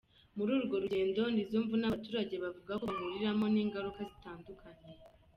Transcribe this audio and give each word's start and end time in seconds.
Muri 0.35 0.51
urwo 0.57 0.75
rugendo 0.83 1.21
n’izo 1.33 1.57
mvune, 1.63 1.83
abaturage 1.87 2.35
bavuga 2.43 2.73
ko 2.79 2.83
bahuriramo 2.91 3.45
n’ingaruka 3.53 3.99
zitandukanye. 4.11 4.89